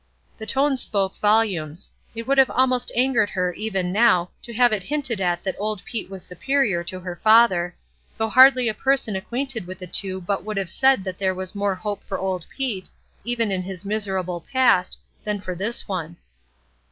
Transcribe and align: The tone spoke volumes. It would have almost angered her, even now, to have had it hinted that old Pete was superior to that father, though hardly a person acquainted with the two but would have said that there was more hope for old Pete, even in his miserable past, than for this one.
The 0.35 0.47
tone 0.47 0.77
spoke 0.77 1.19
volumes. 1.19 1.91
It 2.15 2.25
would 2.25 2.39
have 2.39 2.49
almost 2.49 2.91
angered 2.95 3.29
her, 3.29 3.53
even 3.53 3.91
now, 3.93 4.31
to 4.41 4.51
have 4.51 4.71
had 4.71 4.81
it 4.81 4.87
hinted 4.87 5.19
that 5.19 5.55
old 5.59 5.85
Pete 5.85 6.09
was 6.09 6.25
superior 6.25 6.83
to 6.85 6.99
that 6.99 7.21
father, 7.21 7.75
though 8.17 8.27
hardly 8.29 8.67
a 8.67 8.73
person 8.73 9.15
acquainted 9.15 9.67
with 9.67 9.77
the 9.77 9.85
two 9.85 10.19
but 10.19 10.43
would 10.43 10.57
have 10.57 10.71
said 10.71 11.03
that 11.03 11.19
there 11.19 11.35
was 11.35 11.53
more 11.53 11.75
hope 11.75 12.03
for 12.03 12.17
old 12.17 12.47
Pete, 12.57 12.89
even 13.23 13.51
in 13.51 13.61
his 13.61 13.85
miserable 13.85 14.43
past, 14.51 14.97
than 15.23 15.39
for 15.39 15.53
this 15.53 15.87
one. 15.87 16.17